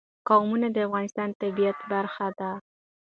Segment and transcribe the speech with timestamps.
[0.27, 2.51] قومونه د افغانستان د طبیعت برخه ده.